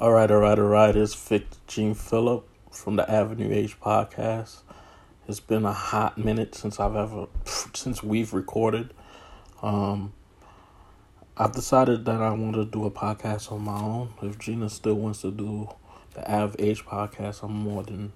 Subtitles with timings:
[0.00, 0.96] All right, all right, all right.
[0.96, 4.62] It's Victor Gene Phillip from the Avenue Age podcast.
[5.28, 8.94] It's been a hot minute since I've ever since we've recorded.
[9.60, 10.14] Um,
[11.36, 14.14] I've decided that I want to do a podcast on my own.
[14.22, 15.68] If Gina still wants to do
[16.14, 18.14] the Av Age podcast, I'm more than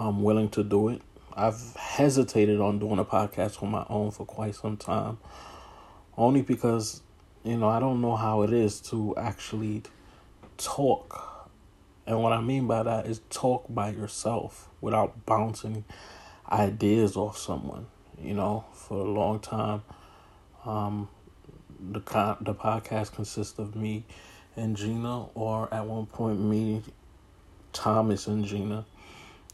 [0.00, 1.02] um, willing to do it.
[1.34, 5.18] I've hesitated on doing a podcast on my own for quite some time,
[6.18, 7.00] only because
[7.44, 9.84] you know I don't know how it is to actually
[10.56, 11.50] talk.
[12.06, 15.84] And what I mean by that is talk by yourself without bouncing
[16.50, 17.86] ideas off someone.
[18.20, 19.82] You know, for a long time,
[20.64, 21.08] um,
[21.90, 24.04] the con- the podcast consists of me
[24.56, 26.82] and Gina, or at one point me,
[27.72, 28.86] Thomas and Gina.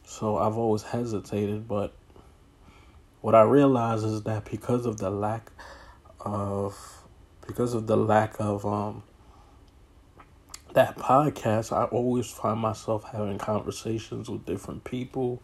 [0.04, 1.92] So I've always hesitated, but
[3.20, 5.50] what I realize is that because of the lack
[6.20, 6.76] of
[7.46, 9.02] because of the lack of um
[10.74, 15.42] that podcast, I always find myself having conversations with different people.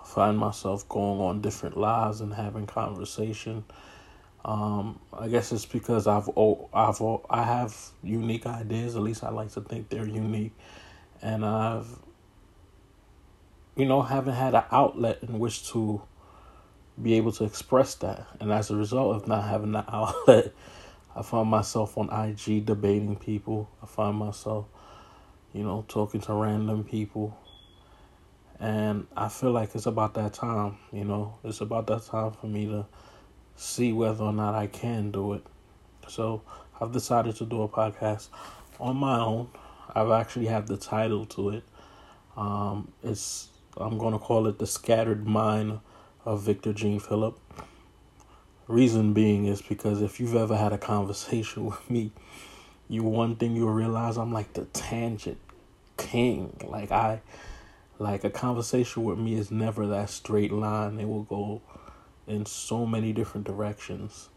[0.00, 3.64] I find myself going on different lives and having conversation.
[4.44, 8.94] Um, I guess it's because I've oh, I've I have unique ideas.
[8.94, 10.52] At least I like to think they're unique,
[11.22, 11.88] and I've
[13.74, 16.02] you know haven't had an outlet in which to
[17.00, 18.26] be able to express that.
[18.40, 20.52] And as a result of not having that outlet,
[21.16, 23.70] I find myself on IG debating people.
[23.82, 24.66] I find myself,
[25.52, 27.38] you know, talking to random people.
[28.58, 32.46] And I feel like it's about that time, you know, it's about that time for
[32.46, 32.86] me to
[33.56, 35.44] see whether or not I can do it.
[36.08, 36.42] So
[36.80, 38.28] I've decided to do a podcast
[38.80, 39.48] on my own.
[39.94, 41.64] I've actually had the title to it.
[42.36, 45.80] Um, it's I'm gonna call it the Scattered Mind
[46.24, 47.38] of Victor Jean Phillip.
[48.66, 52.12] Reason being is because if you've ever had a conversation with me,
[52.88, 55.38] you one thing you'll realize I'm like the tangent
[55.96, 56.56] king.
[56.66, 57.20] Like I
[57.98, 60.98] like a conversation with me is never that straight line.
[60.98, 61.62] It will go
[62.26, 64.28] in so many different directions.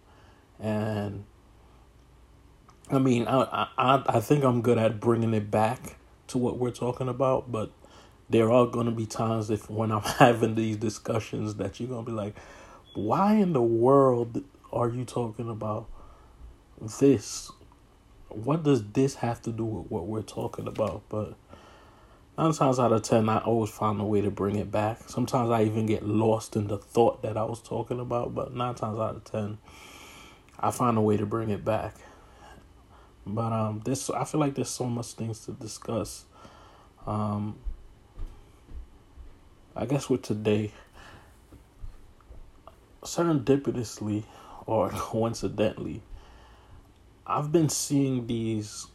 [0.59, 1.25] And
[2.89, 6.71] I mean, I I I think I'm good at bringing it back to what we're
[6.71, 7.71] talking about, but
[8.29, 12.05] there are going to be times if when I'm having these discussions that you're going
[12.05, 12.35] to be like,
[12.97, 14.43] why in the world
[14.73, 15.87] are you talking about
[16.99, 17.51] this?
[18.29, 21.03] What does this have to do with what we're talking about?
[21.07, 21.35] But
[22.39, 25.07] nine times out of ten, I always find a way to bring it back.
[25.09, 28.73] Sometimes I even get lost in the thought that I was talking about, but nine
[28.73, 29.59] times out of ten,
[30.59, 31.93] I find a way to bring it back.
[33.27, 36.25] But um, this I feel like there's so much things to discuss.
[37.05, 37.57] Um,
[39.75, 40.71] I guess with today,
[43.07, 44.23] serendipitously
[44.65, 46.01] or coincidentally,
[47.25, 48.87] I've been seeing these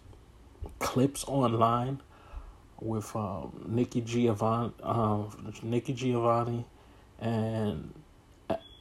[0.78, 2.00] clips online
[2.81, 6.65] with um, Nikki Giovanni, um, Nikki Giovanni,
[7.21, 7.93] and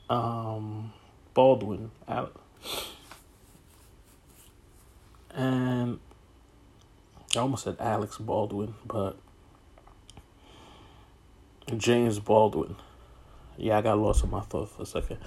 [0.09, 0.91] um,
[1.33, 1.91] Baldwin,
[5.33, 5.99] and
[7.35, 9.17] I almost said Alex Baldwin, but
[11.77, 12.75] James Baldwin.
[13.57, 15.17] Yeah, I got lost in my thoughts for a second.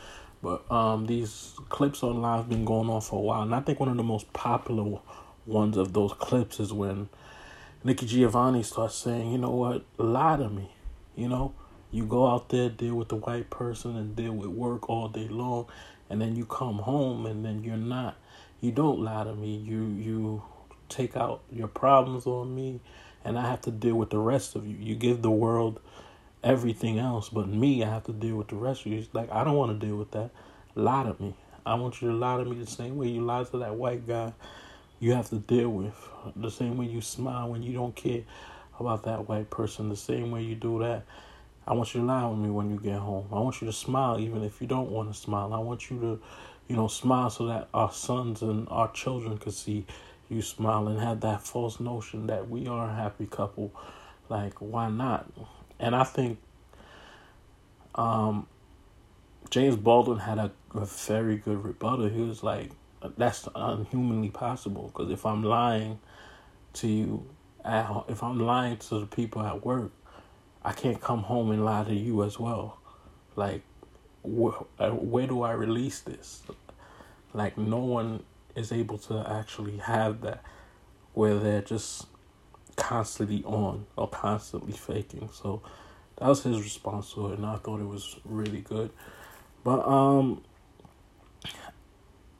[0.42, 3.80] But um, these clips online have been going on for a while, and I think
[3.80, 4.98] one of the most popular
[5.46, 7.08] ones of those clips is when
[7.82, 9.84] Nikki Giovanni starts saying, "You know what?
[9.96, 10.70] Lie to me.
[11.16, 11.54] You know,
[11.90, 15.28] you go out there, deal with the white person, and deal with work all day
[15.28, 15.66] long,
[16.10, 18.16] and then you come home, and then you're not.
[18.60, 19.56] You don't lie to me.
[19.56, 20.42] You you
[20.90, 22.80] take out your problems on me,
[23.24, 24.76] and I have to deal with the rest of you.
[24.76, 25.80] You give the world."
[26.44, 29.04] Everything else, but me, I have to deal with the rest of you.
[29.12, 30.30] Like, I don't want to deal with that.
[30.76, 31.34] Lie to me.
[31.66, 34.06] I want you to lie to me the same way you lied to that white
[34.06, 34.32] guy
[35.00, 35.94] you have to deal with.
[36.36, 38.22] The same way you smile when you don't care
[38.78, 39.88] about that white person.
[39.88, 41.04] The same way you do that.
[41.66, 43.26] I want you to lie with me when you get home.
[43.32, 45.52] I want you to smile even if you don't want to smile.
[45.52, 46.20] I want you to,
[46.68, 49.84] you know, smile so that our sons and our children can see
[50.30, 53.72] you smile and have that false notion that we are a happy couple.
[54.28, 55.30] Like, why not?
[55.78, 56.38] And I think
[57.94, 58.46] um,
[59.50, 62.08] James Baldwin had a, a very good rebuttal.
[62.08, 62.70] He was like,
[63.16, 65.98] that's unhumanly possible because if I'm lying
[66.74, 67.26] to you,
[67.64, 69.92] at, if I'm lying to the people at work,
[70.64, 72.78] I can't come home and lie to you as well.
[73.36, 73.62] Like,
[74.24, 76.42] wh- uh, where do I release this?
[77.34, 78.22] Like, no one
[78.54, 80.42] is able to actually have that
[81.12, 82.06] where they're just
[82.76, 85.28] constantly on or constantly faking.
[85.32, 85.62] So
[86.18, 88.90] that was his response to it, and I thought it was really good.
[89.62, 90.42] But um,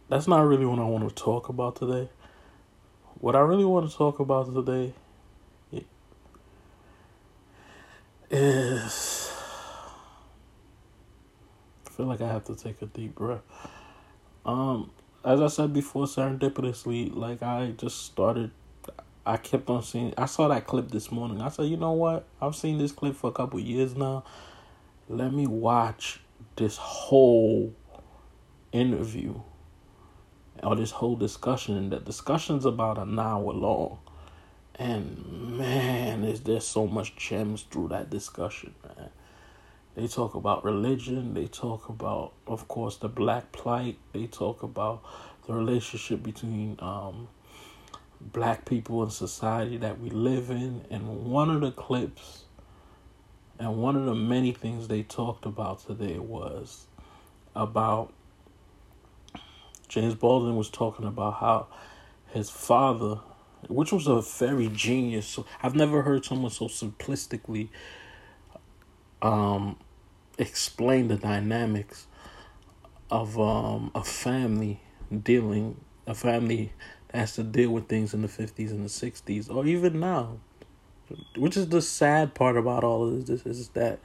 [0.08, 2.08] that's not really what I want to talk about today.
[3.20, 4.92] What I really want to talk about today
[8.30, 9.32] is
[11.86, 13.42] I feel like I have to take a deep breath.
[14.44, 14.90] Um,
[15.24, 18.50] as I said before, serendipitously, like I just started.
[19.26, 20.12] I kept on seeing.
[20.18, 21.40] I saw that clip this morning.
[21.40, 22.26] I said, you know what?
[22.40, 24.24] I've seen this clip for a couple years now.
[25.08, 26.20] Let me watch
[26.56, 27.74] this whole
[28.72, 29.40] interview
[30.62, 31.76] or this whole discussion.
[31.76, 33.98] And the discussion's about an hour long.
[34.76, 39.10] And man, is there so much gems through that discussion, man.
[39.94, 41.34] They talk about religion.
[41.34, 43.96] They talk about, of course, the black plight.
[44.12, 45.04] They talk about
[45.46, 47.28] the relationship between um,
[48.20, 50.84] black people in society that we live in.
[50.90, 52.44] And one of the clips,
[53.58, 56.86] and one of the many things they talked about today was
[57.54, 58.12] about
[59.88, 61.66] James Baldwin was talking about how
[62.32, 63.20] his father,
[63.68, 65.38] which was a very genius.
[65.62, 67.68] I've never heard someone so simplistically
[69.22, 69.78] um,
[70.36, 72.06] explain the dynamics
[73.10, 74.80] of um, a family
[75.22, 76.72] dealing, a family
[77.14, 80.38] has to deal with things in the 50s and the 60s, or even now.
[81.36, 84.00] Which is the sad part about all of this is that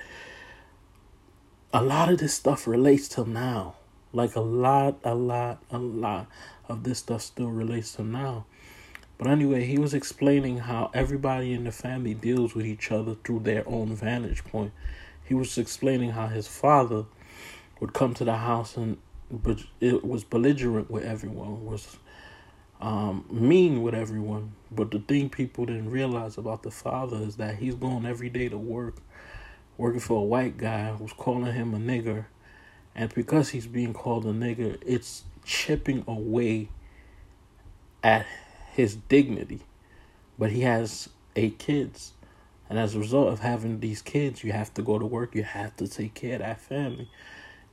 [1.73, 3.75] a lot of this stuff relates to now.
[4.11, 6.27] Like a lot, a lot, a lot
[6.67, 8.45] of this stuff still relates to now.
[9.17, 13.41] But anyway, he was explaining how everybody in the family deals with each other through
[13.41, 14.71] their own vantage point.
[15.23, 17.06] He was explaining how his father
[17.79, 18.97] would come to the house and
[19.31, 21.97] but it was belligerent with everyone, was
[22.80, 24.54] um, mean with everyone.
[24.72, 28.50] But the thing people didn't realize about the father is that he's going every day
[28.50, 28.98] to work,
[29.78, 32.26] working for a white guy who's calling him a nigger
[32.96, 36.70] and because he's being called a nigger, it's chipping away
[38.04, 38.26] at
[38.74, 39.62] his dignity.
[40.38, 42.14] But he has eight kids.
[42.70, 45.44] And as a result of having these kids, you have to go to work, you
[45.44, 47.10] have to take care of that family.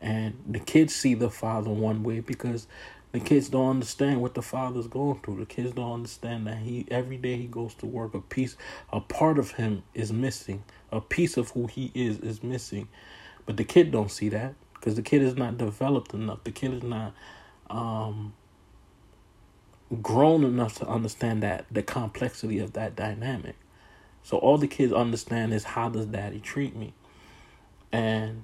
[0.01, 2.67] And the kids see the father one way because
[3.13, 5.39] the kids don't understand what the father's going through.
[5.39, 8.57] The kids don't understand that he every day he goes to work, a piece
[8.93, 10.65] a part of him is missing.
[10.93, 12.89] A piece of who he is is missing.
[13.47, 16.45] But the kid don't see that because the kid is not developed enough.
[16.45, 17.15] The kid is not
[17.71, 18.35] um,
[20.03, 23.57] grown enough to understand that the complexity of that dynamic.
[24.23, 26.93] So all the kids understand is how does daddy treat me,
[27.93, 28.43] and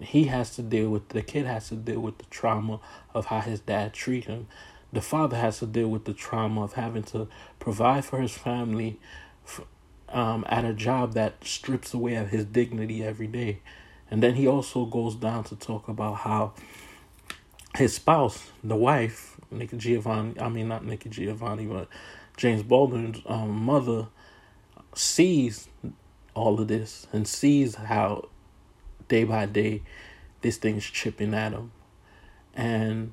[0.00, 2.80] he has to deal with the kid has to deal with the trauma
[3.14, 4.46] of how his dad treat him.
[4.92, 7.28] The father has to deal with the trauma of having to
[7.58, 8.98] provide for his family
[10.08, 13.60] um, at a job that strips away of his dignity every day
[14.10, 16.52] and then he also goes down to talk about how
[17.76, 21.88] his spouse, the wife, Nikki Giovanni, I mean, not Nikki Giovanni, but
[22.36, 24.06] James Baldwin's um, mother
[24.94, 25.68] sees
[26.34, 28.28] all of this and sees how
[29.08, 29.82] day by day
[30.40, 31.72] this thing's chipping at him.
[32.54, 33.12] And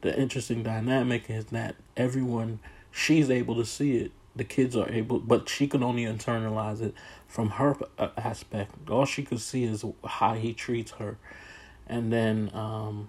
[0.00, 2.60] the interesting dynamic is that everyone,
[2.90, 6.94] she's able to see it the kids are able, but she can only internalize it
[7.26, 8.90] from her uh, aspect.
[8.90, 11.16] All she could see is how he treats her,
[11.86, 13.08] and then um,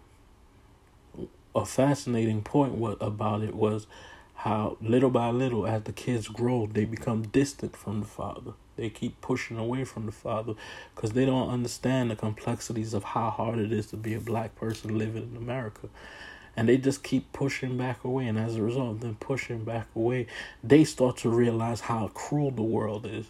[1.53, 3.87] a fascinating point what about it was
[4.35, 8.53] how little by little, as the kids grow, they become distant from the father.
[8.77, 10.53] They keep pushing away from the father
[10.95, 14.55] because they don't understand the complexities of how hard it is to be a black
[14.55, 15.89] person living in America.
[16.55, 19.87] And they just keep pushing back away and as a result of them pushing back
[19.95, 20.25] away
[20.63, 23.27] they start to realize how cruel the world is.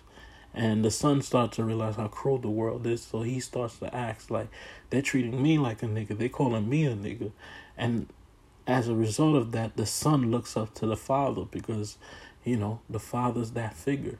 [0.53, 3.93] And the son starts to realize how cruel the world is so he starts to
[3.93, 4.47] act like
[4.89, 6.17] they're treating me like a nigga.
[6.17, 7.31] They're calling me a nigga.
[7.77, 8.07] And
[8.67, 11.97] as a result of that the son looks up to the father because
[12.43, 14.19] you know the father's that figure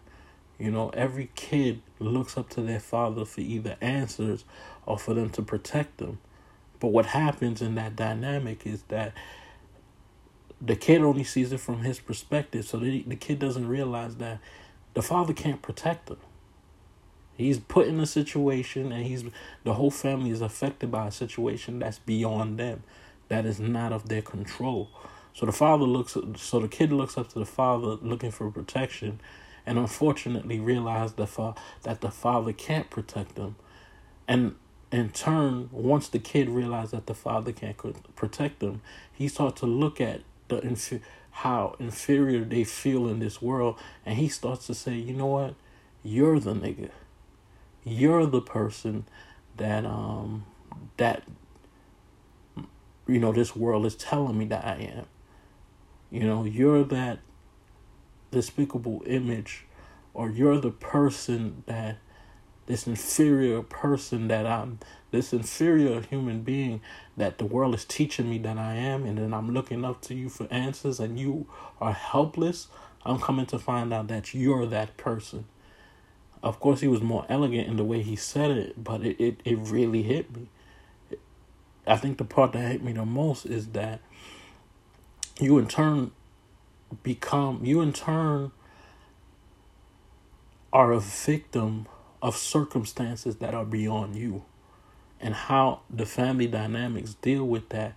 [0.59, 4.43] you know every kid looks up to their father for either answers
[4.85, 6.19] or for them to protect them
[6.79, 9.13] but what happens in that dynamic is that
[10.61, 12.65] the kid only sees it from his perspective.
[12.65, 14.39] So the, the kid doesn't realize that
[14.93, 16.17] the father can't protect them.
[17.35, 19.23] He's put in a situation and he's
[19.63, 22.81] the whole family is affected by a situation that's beyond them,
[23.27, 24.89] that is not of their control.
[25.33, 29.19] So the father looks so the kid looks up to the father looking for protection
[29.67, 33.57] and unfortunately realize the fa- that the father can't protect them.
[34.27, 34.55] And
[34.91, 37.77] in turn, once the kid realized that the father can't
[38.15, 38.81] protect them,
[39.12, 44.17] he starts to look at the inf- how inferior they feel in this world, and
[44.17, 45.53] he starts to say, you know what,
[46.01, 46.89] you're the nigga,
[47.83, 49.05] you're the person
[49.57, 50.45] that um
[50.97, 51.24] that
[53.07, 55.05] you know this world is telling me that I am.
[56.09, 57.19] You know, you're that
[58.31, 59.65] despicable image,
[60.13, 61.98] or you're the person that
[62.65, 64.79] this inferior person that I'm,
[65.12, 66.81] this inferior human being
[67.15, 70.13] that the world is teaching me that I am, and then I'm looking up to
[70.13, 71.48] you for answers, and you
[71.79, 72.67] are helpless.
[73.05, 75.46] I'm coming to find out that you're that person.
[76.43, 79.39] Of course, he was more elegant in the way he said it, but it, it,
[79.46, 80.48] it really hit me.
[81.88, 84.01] I think the part that hit me the most is that
[85.39, 86.12] you in turn
[87.03, 88.51] become, you in turn
[90.72, 91.88] are a victim
[92.22, 94.44] of circumstances that are beyond you.
[95.20, 97.96] And how the family dynamics deal with that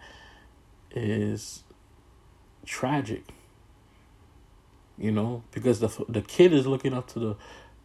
[0.90, 1.62] is
[2.64, 3.24] tragic.
[4.96, 7.36] You know, because the the kid is looking up to the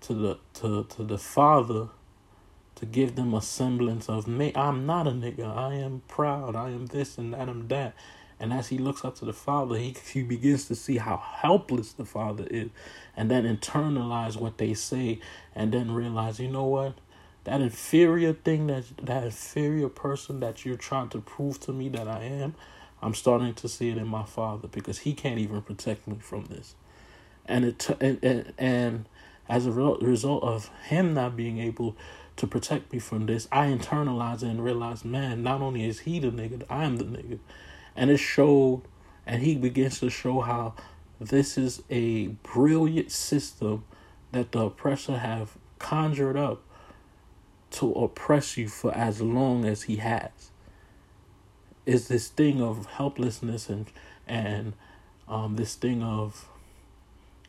[0.02, 1.90] to the to to the father
[2.76, 4.52] to give them a semblance of me.
[4.56, 5.46] I'm not a nigga.
[5.46, 6.56] I am proud.
[6.56, 7.96] I am this and that I'm that.
[8.40, 11.94] And as he looks up to the father, he he begins to see how helpless
[11.94, 12.70] the father is,
[13.16, 15.20] and then internalize what they say,
[15.56, 16.96] and then realize, you know what,
[17.46, 22.08] that inferior thing that that inferior person that you're trying to prove to me that
[22.08, 22.56] I am,
[23.02, 26.46] I'm starting to see it in my father because he can't even protect me from
[26.46, 26.76] this,
[27.46, 29.06] and it and and, and
[29.48, 31.96] as a result of him not being able
[32.36, 36.20] to protect me from this, I internalize it and realize, man, not only is he
[36.20, 37.40] the nigga, I am the nigga.
[37.96, 38.84] And it showed,
[39.26, 40.76] and he begins to show how
[41.20, 43.86] this is a brilliant system
[44.32, 46.62] that the oppressor have conjured up
[47.72, 50.52] to oppress you for as long as he has.
[51.86, 53.86] Is this thing of helplessness and
[54.28, 54.74] and
[55.28, 56.48] um, this thing of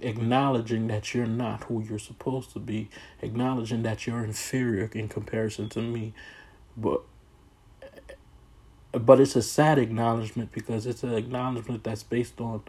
[0.00, 2.91] acknowledging that you're not who you're supposed to be,
[3.23, 6.12] acknowledging that you're inferior in comparison to me,
[6.76, 7.03] but
[9.00, 12.62] but it's a sad acknowledgement because it's an acknowledgement that's based on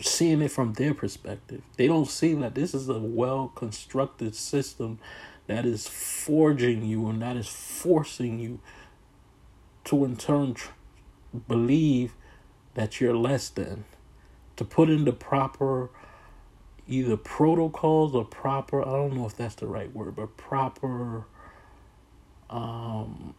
[0.00, 1.62] seeing it from their perspective.
[1.76, 4.98] They don't see that this is a well constructed system
[5.46, 8.60] that is forging you and that is forcing you
[9.84, 10.70] to in turn tr-
[11.48, 12.14] believe
[12.74, 13.84] that you're less than
[14.56, 15.90] to put in the proper
[16.88, 21.26] either protocols or proper I don't know if that's the right word, but proper
[22.50, 23.34] um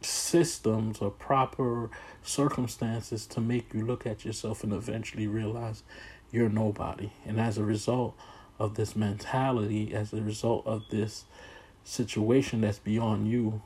[0.00, 1.90] systems or proper
[2.22, 5.82] circumstances to make you look at yourself and eventually realize
[6.30, 7.10] you're nobody.
[7.26, 8.16] And as a result
[8.58, 11.24] of this mentality, as a result of this
[11.82, 13.62] situation that's beyond you,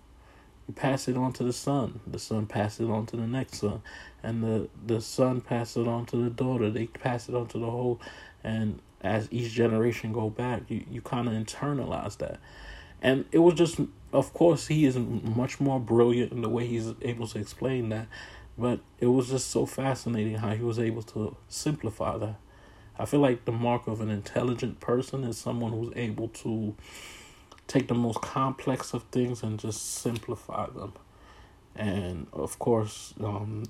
[0.66, 2.00] you pass it on to the son.
[2.06, 3.82] The son passes it on to the next son.
[4.22, 6.70] And the, the son passes it on to the daughter.
[6.70, 8.00] They pass it on to the whole
[8.44, 12.38] and as each generation go back, you, you kind of internalize that.
[13.00, 13.80] And it was just
[14.12, 18.08] of course he is much more brilliant in the way he's able to explain that.
[18.58, 22.36] But it was just so fascinating how he was able to simplify that.
[22.98, 26.76] I feel like the mark of an intelligent person is someone who's able to
[27.66, 30.92] take the most complex of things and just simplify them.
[31.74, 33.64] And of course, um,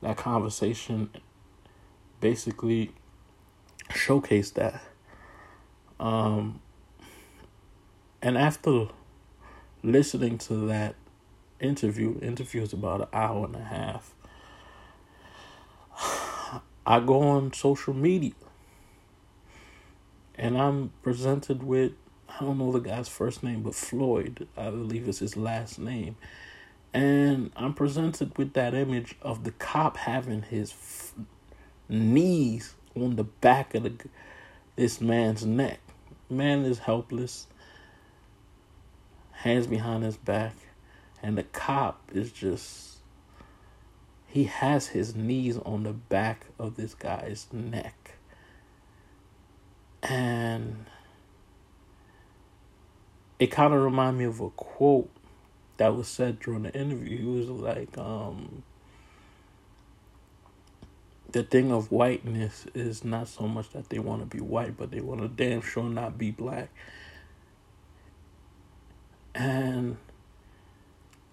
[0.00, 1.10] that conversation
[2.20, 2.92] basically
[3.90, 4.80] showcased that.
[5.98, 6.60] Um,
[8.22, 8.88] and after
[9.82, 10.94] listening to that
[11.60, 14.14] interview, interview is about an hour and a half.
[16.86, 18.32] I go on social media
[20.34, 21.92] and I'm presented with
[22.28, 26.16] I don't know the guy's first name, but Floyd, I believe is his last name.
[26.94, 31.14] And I'm presented with that image of the cop having his f-
[31.88, 33.92] knees on the back of the
[34.76, 35.80] this man's neck.
[36.30, 37.46] Man is helpless,
[39.40, 40.54] hands behind his back,
[41.22, 42.98] and the cop is just
[44.26, 48.12] he has his knees on the back of this guy's neck.
[50.02, 50.86] And
[53.38, 55.10] it kind of reminded me of a quote
[55.78, 57.18] that was said during the interview.
[57.18, 58.62] He was like, um,
[61.32, 64.90] the thing of whiteness is not so much that they want to be white, but
[64.90, 66.68] they want to damn sure not be black.
[69.34, 69.96] And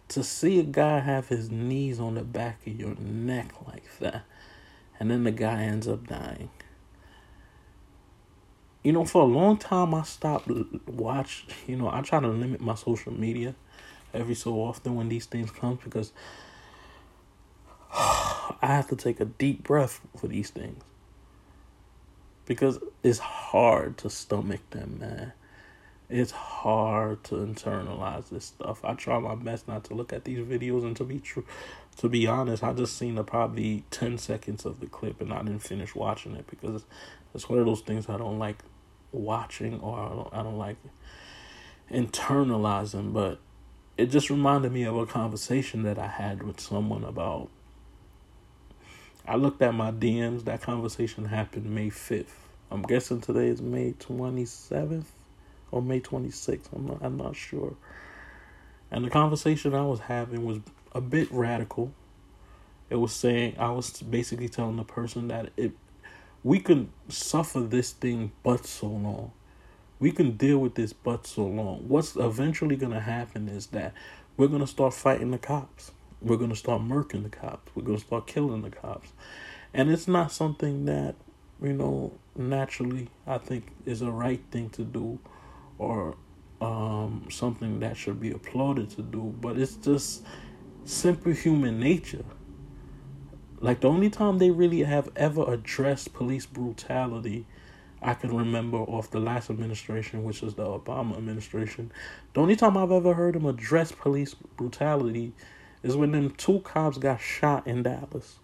[0.10, 4.24] to see a guy have his knees on the back of your neck like that,
[5.00, 6.50] and then the guy ends up dying
[8.88, 10.50] you know, for a long time I stopped
[10.88, 11.46] watch.
[11.68, 13.54] You know, I try to limit my social media
[14.14, 16.14] every so often when these things come because
[17.94, 20.82] I have to take a deep breath for these things
[22.46, 25.34] because it's hard to stomach them, man.
[26.10, 28.80] It's hard to internalize this stuff.
[28.86, 31.46] I try my best not to look at these videos and to be true,
[31.98, 35.40] to be honest, I just seen the probably ten seconds of the clip and I
[35.40, 36.86] didn't finish watching it because
[37.36, 38.64] it's one of those things I don't like
[39.12, 40.78] watching or I don't, I don't like
[41.92, 43.40] internalizing, but
[43.98, 47.50] it just reminded me of a conversation that I had with someone about.
[49.28, 50.46] I looked at my DMs.
[50.46, 52.28] That conversation happened May 5th.
[52.72, 55.08] I'm guessing today is May 27th
[55.72, 56.68] or May 26th.
[56.76, 57.76] I'm not, I'm not sure.
[58.92, 60.60] And the conversation I was having was
[60.94, 61.94] a bit radical.
[62.90, 65.74] It was saying I was basically telling the person that it
[66.44, 69.32] we can suffer this thing but so long.
[70.00, 71.88] We can deal with this but so long.
[71.88, 73.94] What's eventually going to happen is that
[74.38, 75.92] we're going to start fighting the cops.
[76.22, 77.72] We're going to start murking the cops.
[77.76, 79.12] We're going to start killing the cops.
[79.74, 81.16] And it's not something that,
[81.62, 85.20] you know, naturally I think is a right thing to do
[85.78, 86.16] or
[86.62, 90.24] um, something that should be applauded to do, but it's just
[90.84, 92.26] simple human nature.
[93.60, 97.46] Like the only time they really have ever addressed police brutality,
[98.02, 101.92] I can remember off the last administration, which was the Obama administration.
[102.34, 105.34] The only time I've ever heard them address police brutality
[105.82, 108.40] is when them two cops got shot in Dallas.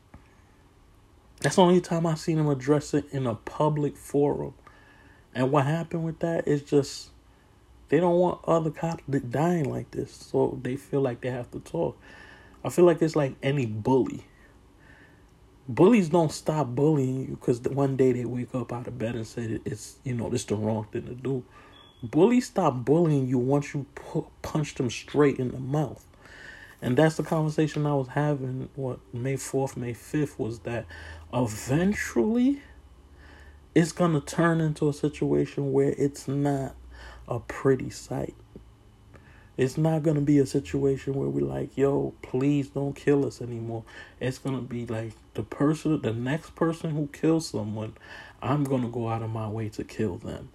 [1.41, 4.53] That's the only time I've seen them address it in a public forum.
[5.35, 7.09] And what happened with that is just
[7.93, 11.59] they don't want other cops dying like this, so they feel like they have to
[11.59, 11.95] talk.
[12.65, 14.25] I feel like it's like any bully.
[15.69, 19.27] Bullies don't stop bullying you because one day they wake up out of bed and
[19.27, 21.43] say it's you know it's the wrong thing to do.
[22.01, 26.03] Bullies stop bullying you once you pu- punch them straight in the mouth.
[26.81, 28.69] And that's the conversation I was having.
[28.73, 30.88] What May fourth, May fifth was that
[31.31, 32.63] eventually
[33.75, 36.75] it's gonna turn into a situation where it's not
[37.27, 38.36] a pretty sight.
[39.56, 43.39] It's not going to be a situation where we're like, yo, please don't kill us
[43.39, 43.84] anymore.
[44.20, 47.94] It's going to be like the person, the next person who kills someone,
[48.42, 50.50] I'm going to go out of my way to kill them.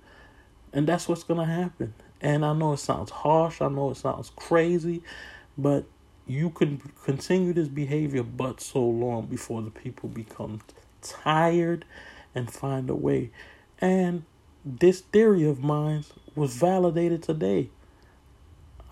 [0.72, 1.94] And that's what's going to happen.
[2.20, 5.02] And I know it sounds harsh, I know it sounds crazy,
[5.56, 5.84] but
[6.26, 10.60] you can continue this behavior but so long before the people become
[11.00, 11.84] tired
[12.34, 13.30] and find a way.
[13.80, 14.24] And
[14.76, 16.04] this theory of mine
[16.34, 17.70] was validated today.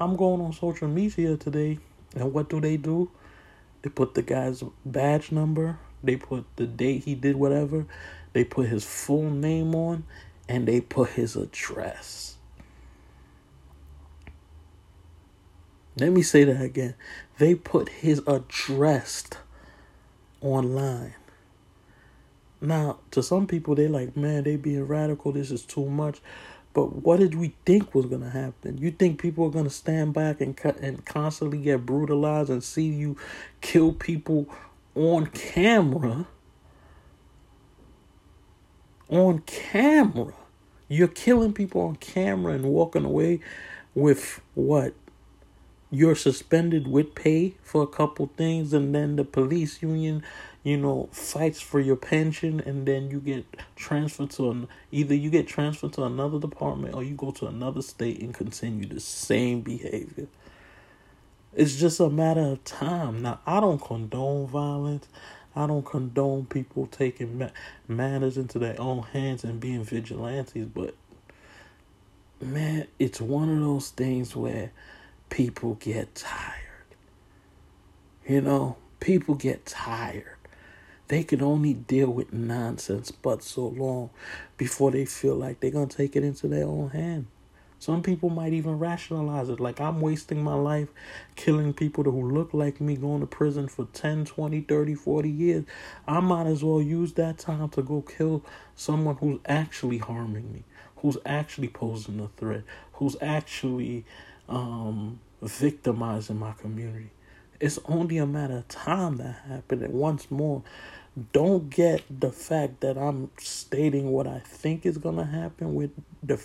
[0.01, 1.79] I'm going on social media today,
[2.15, 3.11] and what do they do?
[3.83, 7.87] They put the guy's badge number, they put the date he did whatever,
[8.33, 10.05] they put his full name on,
[10.49, 12.37] and they put his address.
[15.99, 16.95] Let me say that again.
[17.39, 19.27] They put his address
[20.41, 21.15] online.
[22.61, 25.33] Now, to some people, they're like, man, they being radical.
[25.33, 26.21] This is too much.
[26.73, 28.77] But what did we think was gonna happen?
[28.77, 32.85] You think people are gonna stand back and cut and constantly get brutalized and see
[32.85, 33.17] you
[33.63, 34.47] kill people
[34.95, 36.27] on camera?
[39.09, 40.35] On camera,
[40.89, 43.41] you're killing people on camera and walking away
[43.95, 44.93] with what?
[45.91, 50.23] You're suspended with pay for a couple things, and then the police union
[50.67, 55.31] you know, fights for your pension and then you get transferred to an either you
[55.31, 59.61] get transferred to another department or you go to another state and continue the same
[59.61, 60.27] behavior.
[61.55, 63.23] It's just a matter of time.
[63.23, 65.07] Now, I don't condone violence.
[65.55, 67.51] I don't condone people taking ma-
[67.87, 70.97] matters into their own hands and being vigilantes, but
[72.41, 74.73] man, it's one of those things where
[75.31, 76.55] people get tired.
[78.27, 80.36] You know, people get tired.
[81.09, 84.11] They can only deal with nonsense but so long
[84.57, 87.27] before they feel like they're going to take it into their own hand.
[87.79, 90.89] Some people might even rationalize it like I'm wasting my life
[91.37, 95.65] killing people who look like me going to prison for 10, 20, 30, 40 years.
[96.09, 98.43] I might as well use that time to go kill
[98.75, 100.65] someone who's actually harming me,
[100.97, 102.63] who's actually posing a threat,
[102.95, 104.05] who's actually
[104.49, 107.11] um, victimizing my community.
[107.61, 109.83] It's only a matter of time that happened.
[109.83, 110.63] And once more,
[111.33, 115.91] don't get the fact that I'm stating what I think is gonna happen with
[116.23, 116.39] the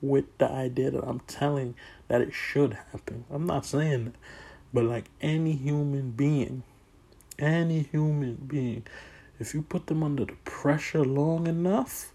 [0.00, 1.74] with the idea that I'm telling
[2.08, 3.24] that it should happen.
[3.30, 4.14] I'm not saying that,
[4.72, 6.62] but like any human being,
[7.38, 8.84] any human being,
[9.40, 12.12] if you put them under the pressure long enough,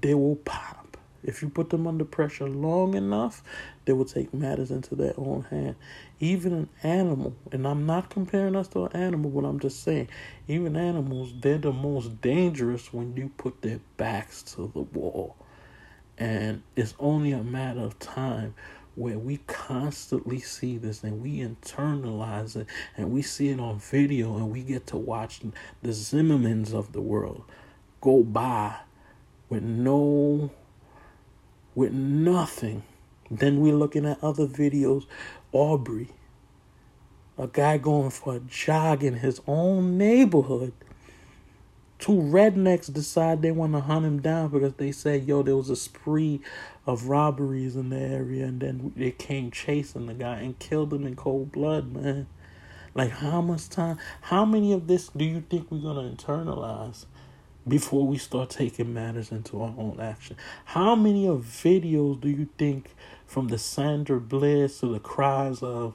[0.00, 0.83] they will pop.
[1.24, 3.42] If you put them under pressure long enough,
[3.86, 5.76] they will take matters into their own hand.
[6.20, 10.08] Even an animal, and I'm not comparing us to an animal, but I'm just saying,
[10.46, 15.34] even animals, they're the most dangerous when you put their backs to the wall.
[16.18, 18.54] And it's only a matter of time
[18.94, 24.36] where we constantly see this and we internalize it and we see it on video
[24.36, 25.40] and we get to watch
[25.82, 27.42] the Zimmermans of the world
[28.00, 28.76] go by
[29.48, 30.50] with no
[31.74, 32.82] with nothing.
[33.30, 35.06] Then we're looking at other videos.
[35.52, 36.08] Aubrey,
[37.38, 40.72] a guy going for a jog in his own neighborhood.
[41.98, 45.70] Two rednecks decide they want to hunt him down because they said, yo, there was
[45.70, 46.40] a spree
[46.86, 51.06] of robberies in the area, and then they came chasing the guy and killed him
[51.06, 52.26] in cold blood, man.
[52.94, 57.06] Like, how much time, how many of this do you think we're going to internalize?
[57.66, 60.36] Before we start taking matters into our own action.
[60.66, 62.90] How many of videos do you think
[63.26, 65.94] from the Sandra Bliss to the cries of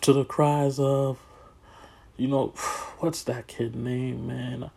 [0.00, 1.18] to the cries of
[2.16, 2.48] you know
[2.98, 4.70] what's that kid name man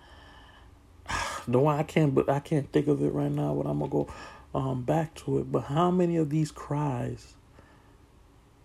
[1.48, 3.92] the one I can't but I can't think of it right now but I'm gonna
[3.92, 4.08] go
[4.54, 7.34] um back to it but how many of these cries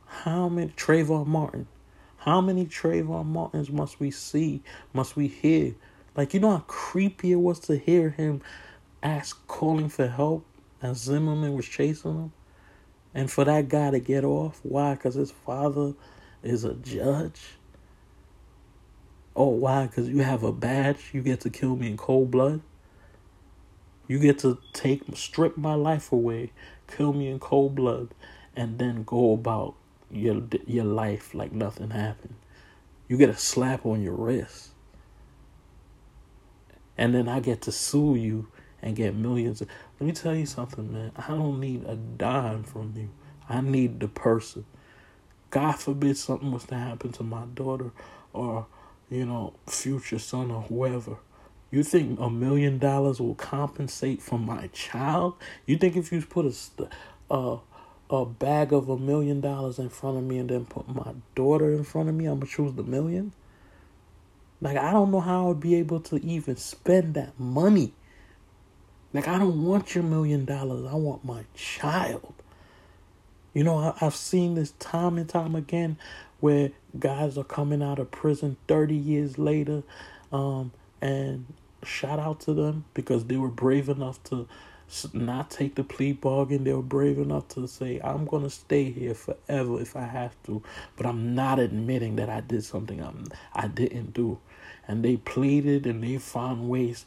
[0.06, 1.66] how many Trayvon Martin
[2.18, 5.74] how many Trayvon Martins must we see must we hear
[6.16, 8.42] like, you know how creepy it was to hear him
[9.02, 10.44] ask, calling for help
[10.82, 12.32] as Zimmerman was chasing him?
[13.14, 14.60] And for that guy to get off?
[14.62, 14.94] Why?
[14.94, 15.94] Because his father
[16.42, 17.40] is a judge?
[19.34, 19.86] Oh, why?
[19.86, 21.10] Because you have a badge?
[21.12, 22.60] You get to kill me in cold blood?
[24.06, 26.52] You get to take, strip my life away,
[26.88, 28.08] kill me in cold blood,
[28.56, 29.74] and then go about
[30.10, 32.34] your your life like nothing happened.
[33.06, 34.70] You get a slap on your wrist
[37.00, 38.48] and then I get to sue you
[38.82, 39.62] and get millions.
[39.62, 41.12] Let me tell you something, man.
[41.16, 43.08] I don't need a dime from you.
[43.48, 44.66] I need the person.
[45.48, 47.90] God forbid something was to happen to my daughter
[48.34, 48.66] or,
[49.08, 51.16] you know, future son or whoever.
[51.70, 55.36] You think a million dollars will compensate for my child?
[55.64, 57.58] You think if you put a, a,
[58.10, 61.72] a bag of a million dollars in front of me and then put my daughter
[61.72, 63.32] in front of me, I'm going to choose the million?
[64.60, 67.92] Like, I don't know how I would be able to even spend that money.
[69.12, 70.86] Like, I don't want your million dollars.
[70.90, 72.34] I want my child.
[73.54, 75.96] You know, I, have seen this time and time again
[76.40, 79.82] where guys are coming out of prison 30 years later.
[80.30, 81.46] Um, and
[81.82, 84.46] shout out to them because they were brave enough to
[85.12, 86.64] not take the plea bargain.
[86.64, 90.34] They were brave enough to say, I'm going to stay here forever if I have
[90.44, 90.62] to.
[90.96, 94.38] But I'm not admitting that I did something I'm, I didn't do
[94.88, 97.06] and they pleaded and they found ways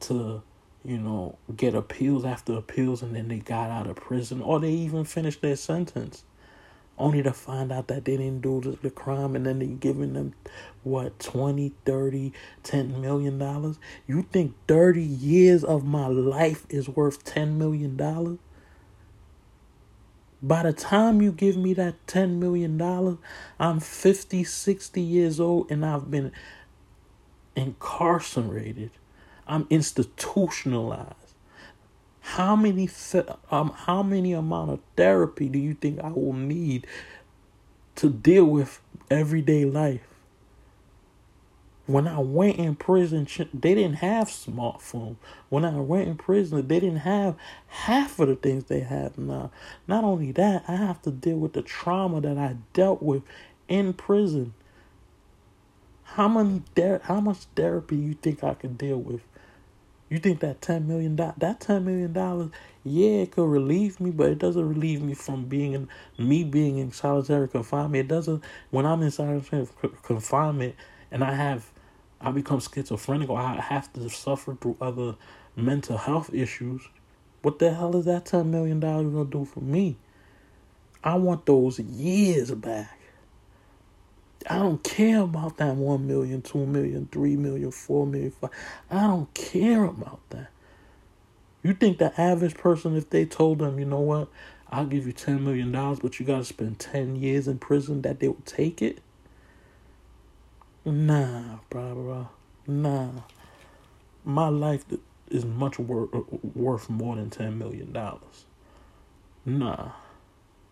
[0.00, 0.42] to
[0.84, 4.70] you know get appeals after appeals and then they got out of prison or they
[4.70, 6.24] even finished their sentence
[7.00, 10.34] only to find out that they didn't do the, crime and then they giving them
[10.84, 13.78] what 20 30 10 million dollars?
[14.06, 18.38] You think 30 years of my life is worth 10 million dollars?
[20.42, 23.18] By the time you give me that 10 million dollars
[23.58, 26.32] i'm 50 60 years old and i've been
[27.56, 28.90] incarcerated.
[29.46, 31.16] I'm institutionalized.
[32.20, 32.88] How many
[33.50, 36.86] um how many amount of therapy do you think I will need
[37.96, 40.02] to deal with everyday life?
[41.86, 45.16] When I went in prison, they didn't have smartphone.
[45.48, 47.34] When I went in prison, they didn't have
[47.66, 49.50] half of the things they have now.
[49.88, 53.24] Not only that, I have to deal with the trauma that I dealt with
[53.68, 54.54] in prison.
[56.14, 59.22] How many ther- how much therapy you think I could deal with?
[60.10, 62.50] You think that ten million dollars that ten million dollars,
[62.84, 66.78] yeah, it could relieve me, but it doesn't relieve me from being in me being
[66.78, 67.96] in solitary confinement.
[67.96, 69.68] It doesn't when I'm in solitary
[70.02, 70.76] confinement
[71.12, 71.70] and I have
[72.20, 75.16] I become schizophrenic or I have to suffer through other
[75.56, 76.82] mental health issues.
[77.42, 79.96] What the hell is that ten million dollars gonna do for me?
[81.04, 82.99] I want those years back.
[84.48, 88.50] I don't care about that 1 million, 2 million, 3 million, 4 million, 5.
[88.90, 90.48] I don't care about that.
[91.62, 94.28] You think the average person, if they told them, you know what,
[94.70, 98.20] I'll give you $10 million, but you got to spend 10 years in prison, that
[98.20, 99.00] they would take it?
[100.84, 102.28] Nah, bro, bro.
[102.66, 103.10] Nah.
[104.24, 104.84] My life
[105.28, 106.20] is much wor- uh,
[106.54, 107.94] worth more than $10 million.
[109.44, 109.90] Nah.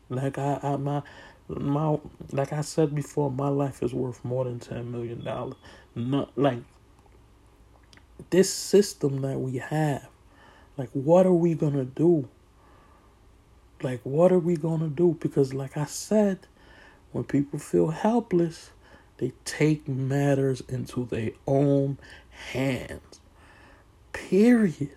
[0.09, 1.03] Like, I, I, my,
[1.49, 1.99] my
[2.33, 5.57] like I said before, my life is worth more than ten million dollars.
[5.95, 6.63] Not like
[8.31, 10.09] this system that we have.
[10.77, 12.29] Like, what are we gonna do?
[13.83, 15.17] Like, what are we gonna do?
[15.21, 16.41] Because, like I said,
[17.13, 18.71] when people feel helpless,
[19.19, 21.99] they take matters into their own
[22.53, 23.21] hands.
[24.13, 24.91] Period.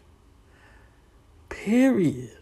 [1.49, 2.40] Period.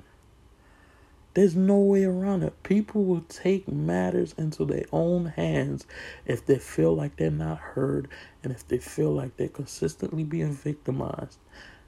[1.39, 2.63] There's no way around it.
[2.63, 5.87] People will take matters into their own hands
[6.25, 8.09] if they feel like they're not heard
[8.43, 11.37] and if they feel like they're consistently being victimized.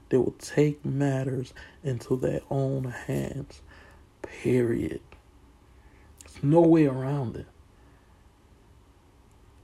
[0.08, 1.52] They will take matters
[1.84, 3.60] into their own hands.
[4.22, 5.02] Period.
[6.24, 7.46] There's no way around it.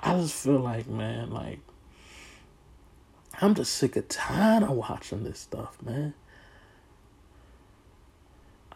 [0.00, 1.60] I just feel like, man, like,
[3.40, 6.12] I'm just sick of tired of watching this stuff, man.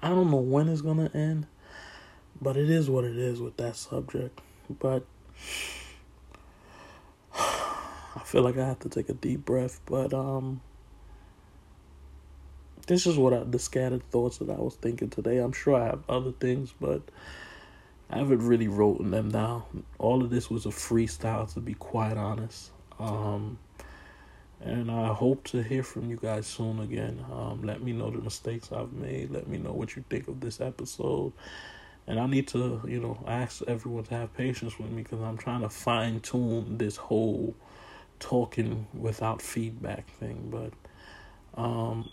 [0.03, 1.47] I don't know when it's gonna end,
[2.41, 4.41] but it is what it is with that subject.
[4.81, 5.05] But
[7.35, 9.81] I feel like I have to take a deep breath.
[9.87, 10.61] But um,
[12.87, 15.38] this is what I, the scattered thoughts that I was thinking today.
[15.38, 17.03] I'm sure I have other things, but
[18.11, 19.85] I haven't really written them down.
[19.99, 22.71] All of this was a freestyle, to be quite honest.
[22.99, 23.59] Um,
[24.64, 27.25] and I hope to hear from you guys soon again.
[27.33, 29.31] Um, let me know the mistakes I've made.
[29.31, 31.33] Let me know what you think of this episode.
[32.07, 35.37] And I need to, you know, ask everyone to have patience with me because I'm
[35.37, 37.55] trying to fine tune this whole
[38.20, 40.48] talking without feedback thing.
[40.51, 42.09] But um,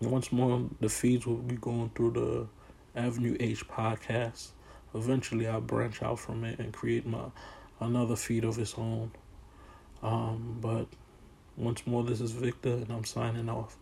[0.00, 4.48] once more, the feeds will be going through the Avenue H podcast.
[4.94, 7.24] Eventually, I'll branch out from it and create my
[7.80, 9.10] another feed of its own.
[10.02, 10.86] Um, but
[11.56, 13.76] once more, this is Victor, and I'm signing off.